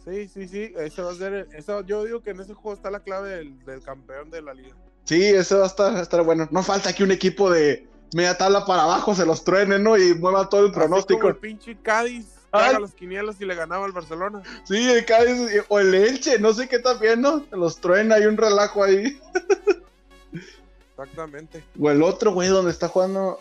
[0.06, 2.90] Sí, sí, sí, ese va a ser, eso, yo digo que en ese juego está
[2.90, 4.76] la clave del, del campeón de la liga.
[5.04, 6.48] Sí, eso va a estar, va a estar bueno.
[6.52, 9.98] No falta que un equipo de media tabla para abajo se los truene, ¿no?
[9.98, 11.28] Y mueva todo el Así como pronóstico.
[11.28, 14.42] el pinche Cádiz, haga los quinielos y le ganaba al Barcelona.
[14.64, 17.46] Sí, el Cádiz o el Elche, no sé qué también, ¿no?
[17.50, 19.20] Se los truena, hay un relajo ahí.
[20.92, 21.64] Exactamente.
[21.80, 23.40] O el otro, güey, donde está jugando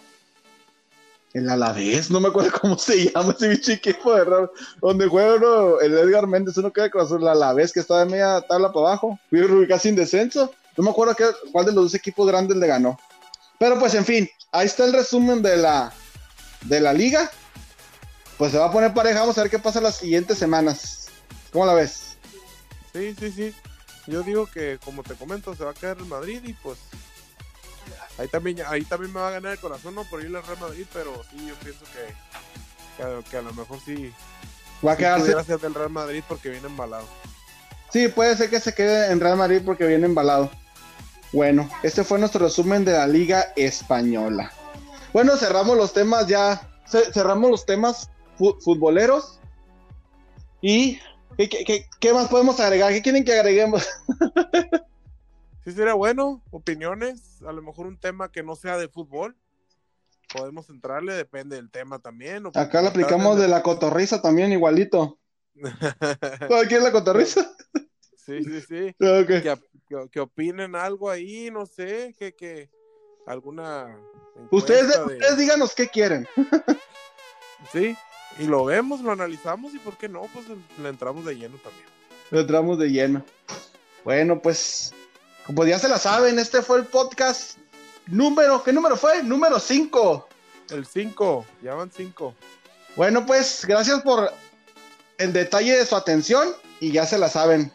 [1.32, 4.52] el Alavés, no me acuerdo cómo se llama ese bicho equipo de raro.
[4.80, 8.40] Donde juega uno, el Edgar Méndez, uno queda con el Alavés que está de media
[8.42, 9.18] tabla para abajo.
[9.28, 10.52] Fui casi sin descenso.
[10.76, 12.98] No me acuerdo qué, cuál de los dos equipos grandes le ganó.
[13.58, 15.92] Pero pues en fin, ahí está el resumen de la,
[16.62, 17.30] de la liga.
[18.38, 19.20] pues se va a poner pareja.
[19.20, 21.08] Vamos a ver qué pasa las siguientes semanas.
[21.52, 22.16] ¿Cómo la ves?
[22.92, 23.54] Sí, sí, sí.
[24.06, 26.78] Yo digo que, como te comento, se va a quedar el Madrid y pues
[28.20, 30.58] ahí también, ahí también me va a ganar el corazón, no por ir al Real
[30.60, 32.14] Madrid, pero sí, yo pienso que,
[32.96, 34.12] que, a, que a lo mejor sí,
[34.86, 35.44] Va a sí quedarse.
[35.44, 37.06] ser del Real Madrid porque viene embalado.
[37.92, 40.50] Sí, puede ser que se quede en Real Madrid porque viene embalado.
[41.32, 44.52] Bueno, este fue nuestro resumen de la Liga Española.
[45.12, 46.60] Bueno, cerramos los temas ya.
[46.86, 49.38] ce- Cerramos los temas fu- futboleros.
[50.60, 50.98] ¿Y
[51.36, 52.92] ¿qué, qué- qué- qué más podemos agregar?
[52.92, 53.86] ¿Qué quieren que agreguemos?
[55.70, 59.36] Sí, sería bueno, opiniones, a lo mejor un tema que no sea de fútbol.
[60.32, 62.44] Podemos entrarle, depende del tema también.
[62.54, 65.18] Acá le aplicamos de la cotorriza también, igualito.
[66.64, 67.48] ¿Aquí es la cotorriza?
[68.16, 68.96] Sí, sí, sí.
[69.00, 69.26] Ok.
[69.26, 69.58] Que,
[69.88, 72.70] que- que opinen algo ahí, no sé, que, que
[73.26, 73.96] alguna.
[74.50, 76.26] Ustedes, de- ustedes díganos qué quieren.
[77.72, 77.94] Sí,
[78.38, 80.46] y lo vemos, lo analizamos y por qué no, pues
[80.82, 81.84] le entramos de lleno también.
[82.30, 83.22] Entramos de lleno.
[84.02, 84.94] Bueno, pues,
[85.46, 87.58] como ya se la saben, este fue el podcast
[88.06, 89.22] número, ¿qué número fue?
[89.22, 90.28] Número 5.
[90.70, 92.34] El 5, ya van 5.
[92.96, 94.32] Bueno, pues, gracias por
[95.18, 96.48] el detalle de su atención
[96.80, 97.72] y ya se la saben.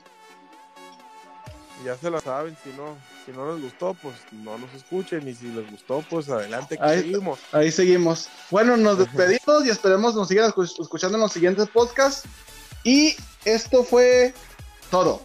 [1.84, 5.28] Ya se la saben, si no, si no les gustó, pues no nos escuchen.
[5.28, 7.39] Y si les gustó, pues adelante que Ahí- seguimos.
[7.51, 8.30] Ahí seguimos.
[8.49, 12.24] Bueno, nos despedimos y esperemos nos sigan escu- escuchando en los siguientes podcasts.
[12.84, 14.34] Y esto fue
[14.89, 15.22] todo.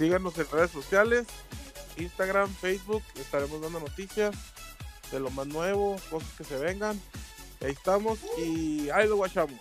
[0.00, 1.26] Síganos en redes sociales,
[1.98, 4.34] Instagram, Facebook, estaremos dando noticias
[5.12, 6.98] de lo más nuevo, cosas que se vengan.
[7.60, 9.60] Ahí estamos y ahí lo guachamos.